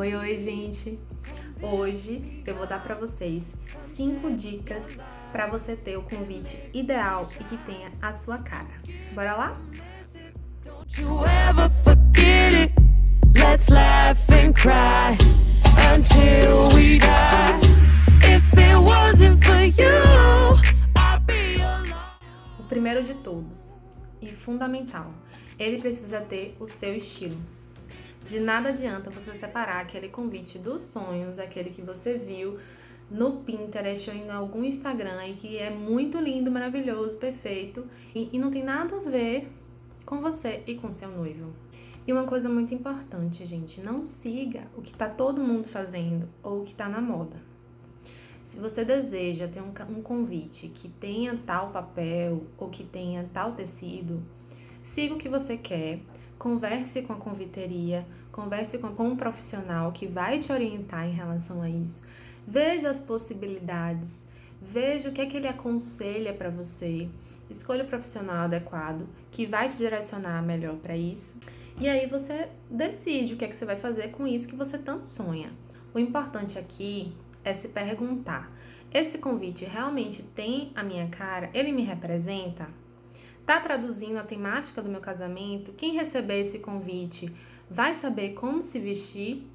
[0.00, 0.98] Oi, oi, gente.
[1.60, 4.96] Hoje eu vou dar para vocês cinco dicas
[5.30, 8.80] para você ter o convite ideal e que tenha a sua cara.
[9.12, 9.60] Bora lá?
[22.58, 23.74] O primeiro de todos
[24.22, 25.12] e fundamental,
[25.58, 27.59] ele precisa ter o seu estilo.
[28.30, 32.56] De nada adianta você separar aquele convite dos sonhos, aquele que você viu
[33.10, 37.84] no Pinterest ou em algum Instagram e que é muito lindo, maravilhoso, perfeito
[38.14, 39.50] e, e não tem nada a ver
[40.06, 41.52] com você e com seu noivo.
[42.06, 46.60] E uma coisa muito importante, gente, não siga o que está todo mundo fazendo ou
[46.60, 47.42] o que está na moda.
[48.44, 53.54] Se você deseja ter um, um convite que tenha tal papel ou que tenha tal
[53.54, 54.22] tecido,
[54.84, 55.98] siga o que você quer,
[56.38, 61.62] converse com a conviteria, converse com, com um profissional que vai te orientar em relação
[61.62, 62.02] a isso.
[62.46, 64.26] Veja as possibilidades,
[64.60, 67.08] veja o que é que ele aconselha para você.
[67.48, 71.38] Escolha o profissional adequado que vai te direcionar melhor para isso.
[71.80, 74.78] E aí você decide o que é que você vai fazer com isso que você
[74.78, 75.52] tanto sonha.
[75.94, 77.12] O importante aqui
[77.44, 78.52] é se perguntar:
[78.92, 81.50] esse convite realmente tem a minha cara?
[81.54, 82.68] Ele me representa?
[83.46, 85.72] Tá traduzindo a temática do meu casamento?
[85.72, 87.32] Quem receber esse convite
[87.70, 89.46] vai saber como se vestir?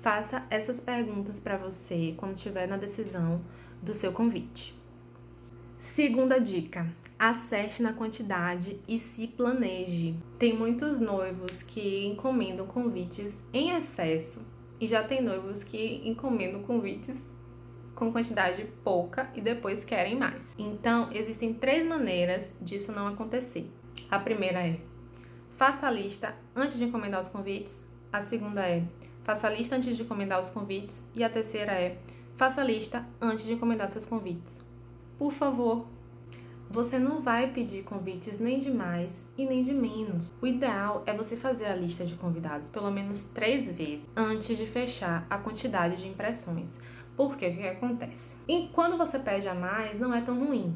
[0.00, 3.42] Faça essas perguntas para você quando estiver na decisão
[3.82, 4.74] do seu convite.
[5.76, 10.16] Segunda dica: acerte na quantidade e se planeje.
[10.38, 14.46] Tem muitos noivos que encomendam convites em excesso
[14.80, 17.22] e já tem noivos que encomendam convites
[17.94, 20.54] com quantidade pouca e depois querem mais.
[20.58, 23.70] Então, existem três maneiras disso não acontecer.
[24.10, 24.80] A primeira é:
[25.60, 27.84] faça a lista antes de encomendar os convites.
[28.10, 28.82] A segunda é:
[29.22, 31.04] faça a lista antes de encomendar os convites.
[31.14, 31.98] E a terceira é:
[32.34, 34.64] faça a lista antes de encomendar seus convites.
[35.18, 35.86] Por favor,
[36.70, 40.32] você não vai pedir convites nem de mais e nem de menos.
[40.40, 44.66] O ideal é você fazer a lista de convidados pelo menos três vezes antes de
[44.66, 46.78] fechar a quantidade de impressões
[47.14, 48.36] porque o que acontece?
[48.48, 50.74] E quando você pede a mais, não é tão ruim.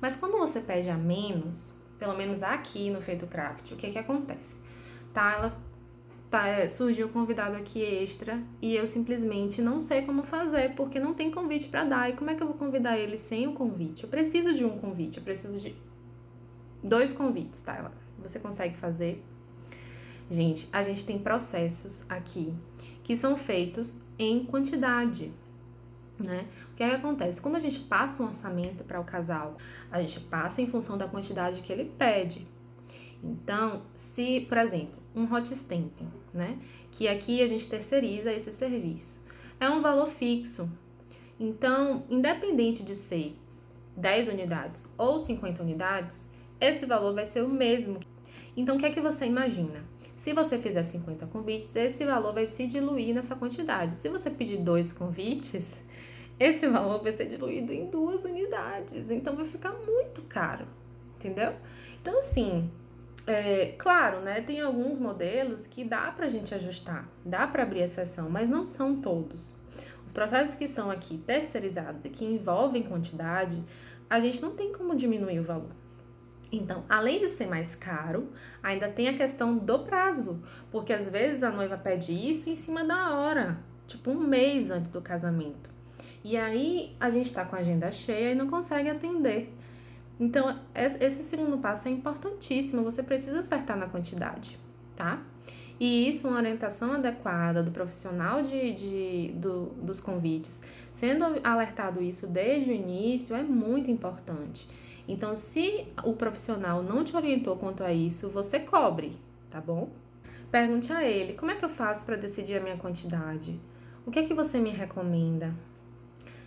[0.00, 3.98] Mas quando você pede a menos, pelo menos aqui no Feito Craft, o que que
[3.98, 4.54] acontece?
[5.12, 5.56] Tá, ela
[6.30, 10.98] tá, é, surgiu um convidado aqui extra e eu simplesmente não sei como fazer porque
[10.98, 12.10] não tem convite para dar.
[12.10, 14.04] E como é que eu vou convidar ele sem o convite?
[14.04, 15.74] Eu preciso de um convite, eu preciso de
[16.82, 17.76] dois convites, tá?
[17.76, 17.92] Ela,
[18.22, 19.22] você consegue fazer?
[20.28, 22.52] Gente, a gente tem processos aqui
[23.02, 25.32] que são feitos em quantidade.
[26.18, 26.46] Né?
[26.72, 27.40] O que, é que acontece?
[27.40, 29.56] Quando a gente passa um orçamento para o casal,
[29.90, 32.46] a gente passa em função da quantidade que ele pede.
[33.22, 36.58] Então, se, por exemplo, um hot stamping, né?
[36.90, 39.24] Que aqui a gente terceiriza esse serviço.
[39.60, 40.70] É um valor fixo.
[41.38, 43.36] Então, independente de ser
[43.96, 46.26] 10 unidades ou 50 unidades,
[46.60, 48.00] esse valor vai ser o mesmo.
[48.56, 49.84] Então, o que é que você imagina?
[50.16, 53.94] Se você fizer 50 convites, esse valor vai se diluir nessa quantidade.
[53.94, 55.78] Se você pedir dois convites,
[56.40, 59.10] esse valor vai ser diluído em duas unidades.
[59.10, 60.66] Então vai ficar muito caro,
[61.16, 61.52] entendeu?
[62.00, 62.70] Então, assim,
[63.26, 64.40] é, claro, né?
[64.40, 68.96] Tem alguns modelos que dá pra gente ajustar, dá para abrir exceção, mas não são
[69.02, 69.54] todos.
[70.06, 73.62] Os processos que são aqui terceirizados e que envolvem quantidade,
[74.08, 75.85] a gente não tem como diminuir o valor.
[76.50, 78.30] Então, além de ser mais caro,
[78.62, 82.84] ainda tem a questão do prazo, porque às vezes a noiva pede isso em cima
[82.84, 85.70] da hora, tipo um mês antes do casamento.
[86.24, 89.52] E aí a gente está com a agenda cheia e não consegue atender.
[90.18, 94.58] Então, esse segundo passo é importantíssimo, você precisa acertar na quantidade,
[94.94, 95.22] tá?
[95.78, 102.26] E isso, uma orientação adequada do profissional de, de, do, dos convites, sendo alertado isso
[102.26, 104.66] desde o início, é muito importante.
[105.08, 109.18] Então, se o profissional não te orientou quanto a isso, você cobre,
[109.50, 109.90] tá bom?
[110.50, 113.60] Pergunte a ele: como é que eu faço para decidir a minha quantidade?
[114.04, 115.54] O que é que você me recomenda?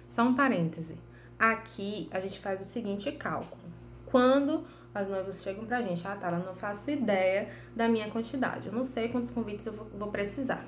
[0.08, 0.98] Só um parêntese.
[1.38, 3.62] Aqui a gente faz o seguinte cálculo.
[4.06, 4.64] Quando
[4.94, 8.68] as noivas chegam pra gente, ah, tá, eu não faço ideia da minha quantidade.
[8.68, 10.66] Eu não sei quantos convites eu vou, precisar.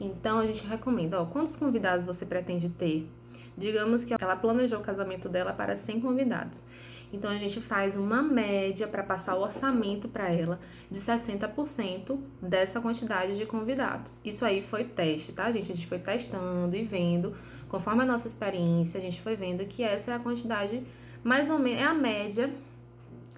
[0.00, 3.08] Então a gente recomenda, ó, quantos convidados você pretende ter?
[3.56, 6.64] Digamos que ela planejou o casamento dela para 100 convidados.
[7.12, 10.58] Então a gente faz uma média para passar o orçamento para ela
[10.90, 14.20] de 60% dessa quantidade de convidados.
[14.24, 15.70] Isso aí foi teste, tá, gente?
[15.70, 17.34] A gente foi testando e vendo,
[17.68, 20.82] conforme a nossa experiência, a gente foi vendo que essa é a quantidade
[21.22, 22.52] mais ou menos é a média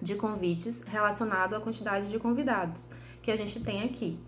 [0.01, 2.89] de convites relacionado à quantidade de convidados
[3.21, 4.19] que a gente tem aqui.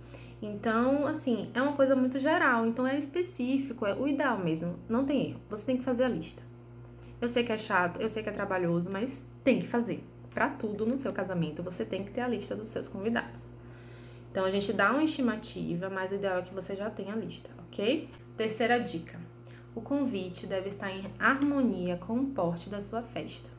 [0.42, 5.06] Então, assim, é uma coisa muito geral, então é específico, é o ideal mesmo, não
[5.06, 5.40] tem erro.
[5.50, 6.42] Você tem que fazer a lista.
[7.22, 10.04] Eu sei que é chato, eu sei que é trabalhoso, mas tem que fazer.
[10.34, 13.52] Para tudo no seu casamento, você tem que ter a lista dos seus convidados.
[14.32, 17.18] Então, a gente dá uma estimativa, mas o ideal é que você já tenha a
[17.18, 18.10] lista, ok?
[18.38, 19.20] Terceira dica:
[19.76, 23.50] o convite deve estar em harmonia com o porte da sua festa.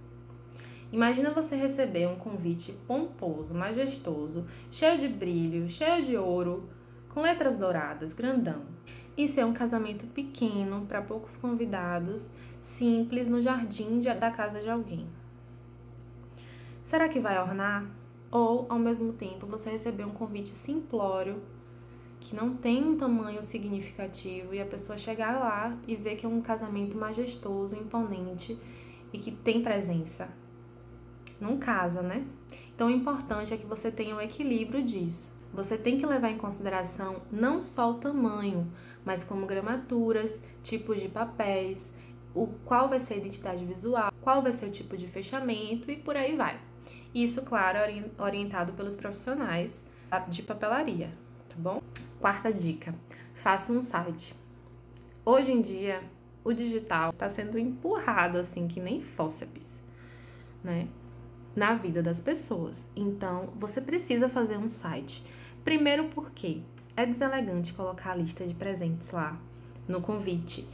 [0.93, 6.69] Imagina você receber um convite pomposo, majestoso, cheio de brilho, cheio de ouro,
[7.09, 8.63] com letras douradas, grandão.
[9.17, 15.07] Isso é um casamento pequeno para poucos convidados, simples no jardim da casa de alguém.
[16.85, 17.87] Será que vai ornar?
[18.31, 21.43] Ou, ao mesmo tempo, você receber um convite simplório,
[22.19, 26.29] que não tem um tamanho significativo, e a pessoa chegar lá e ver que é
[26.29, 28.59] um casamento majestoso, imponente
[29.13, 30.29] e que tem presença?
[31.43, 32.25] não casa, né?
[32.75, 35.37] Então, o importante é que você tenha o um equilíbrio disso.
[35.53, 38.73] Você tem que levar em consideração não só o tamanho,
[39.05, 41.93] mas como gramaturas, tipos de papéis,
[42.35, 45.97] o qual vai ser a identidade visual, qual vai ser o tipo de fechamento e
[45.97, 46.59] por aí vai.
[47.15, 47.79] Isso, claro,
[48.19, 49.85] orientado pelos profissionais
[50.29, 51.11] de papelaria,
[51.49, 51.83] tá bom?
[52.21, 52.95] Quarta dica:
[53.35, 54.35] faça um site.
[55.25, 56.03] Hoje em dia,
[56.43, 59.83] o digital está sendo empurrado assim que nem fósseis,
[60.65, 60.89] né?
[61.55, 62.89] na vida das pessoas.
[62.97, 65.23] Então, você precisa fazer um site.
[65.65, 66.63] Primeiro porque
[66.97, 69.39] é deselegante colocar a lista de presentes lá
[69.87, 70.67] no convite.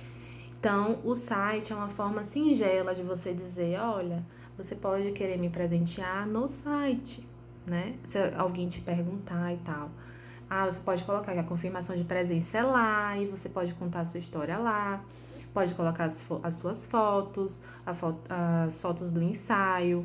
[0.59, 4.25] Então, o site é uma forma singela de você dizer, olha,
[4.59, 7.27] você pode querer me presentear no site,
[7.67, 7.95] né?
[8.05, 9.91] Se alguém te perguntar e tal.
[10.51, 14.01] Ah, você pode colocar que a confirmação de presença é lá e você pode contar
[14.01, 15.03] a sua história lá.
[15.55, 17.63] Pode colocar as, as suas fotos,
[17.95, 18.31] foto,
[18.67, 20.05] as fotos do ensaio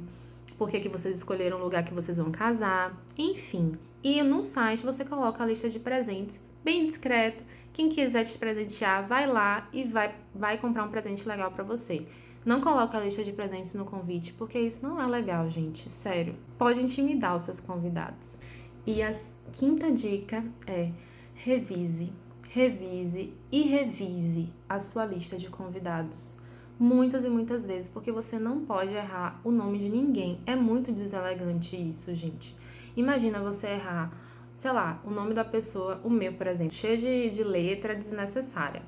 [0.58, 3.78] por que vocês escolheram o lugar que vocês vão casar, enfim.
[4.04, 7.44] E no site você coloca a lista de presentes bem discreto.
[7.74, 12.06] Quem quiser te presentear, vai lá e vai, vai comprar um presente legal para você.
[12.46, 15.92] Não coloca a lista de presentes no convite, porque isso não é legal, gente.
[15.92, 16.36] Sério.
[16.58, 18.38] Pode intimidar os seus convidados.
[18.86, 19.12] E a
[19.52, 20.92] quinta dica é
[21.34, 22.12] revise,
[22.50, 26.38] revise e revise a sua lista de convidados
[26.80, 30.40] muitas e muitas vezes, porque você não pode errar o nome de ninguém.
[30.46, 32.56] É muito deselegante isso, gente.
[32.96, 34.12] Imagina você errar,
[34.54, 38.82] sei lá, o nome da pessoa, o meu, por exemplo, cheio de, de letra desnecessária.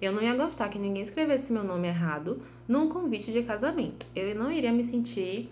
[0.00, 4.06] Eu não ia gostar que ninguém escrevesse meu nome errado num convite de casamento.
[4.16, 5.50] Eu não iria me sentir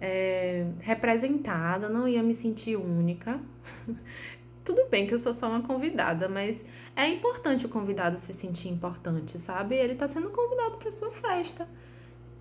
[0.00, 3.38] é, representada, não ia me sentir única.
[4.64, 6.62] Tudo bem que eu sou só uma convidada, mas
[6.96, 9.76] é importante o convidado se sentir importante, sabe?
[9.76, 11.68] Ele está sendo convidado para sua festa.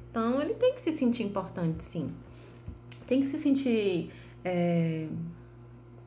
[0.09, 2.09] Então, ele tem que se sentir importante, sim.
[3.07, 4.11] Tem que se sentir
[4.43, 5.07] é,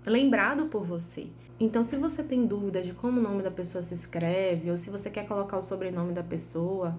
[0.06, 1.28] lembrado por você.
[1.58, 4.90] Então, se você tem dúvida de como o nome da pessoa se escreve, ou se
[4.90, 6.98] você quer colocar o sobrenome da pessoa,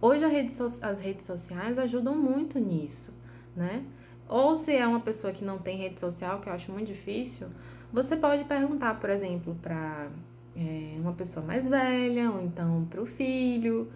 [0.00, 3.12] hoje rede so as redes sociais ajudam muito nisso,
[3.56, 3.84] né?
[4.28, 7.48] Ou se é uma pessoa que não tem rede social, que eu acho muito difícil,
[7.92, 10.08] você pode perguntar, por exemplo, para
[10.54, 13.88] é, uma pessoa mais velha, ou então para o filho,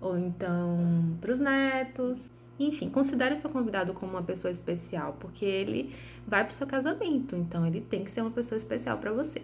[0.00, 2.30] ou então para os netos.
[2.66, 5.94] Enfim, considere seu convidado como uma pessoa especial, porque ele
[6.26, 9.42] vai para o seu casamento, então ele tem que ser uma pessoa especial para você.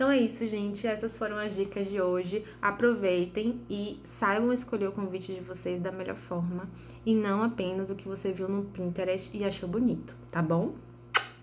[0.00, 0.86] Então é isso, gente.
[0.86, 2.42] Essas foram as dicas de hoje.
[2.62, 6.66] Aproveitem e saibam escolher o convite de vocês da melhor forma
[7.04, 10.74] e não apenas o que você viu no Pinterest e achou bonito, tá bom?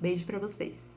[0.02, 0.97] Beijo para vocês.